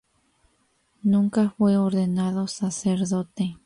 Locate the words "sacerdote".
2.47-3.59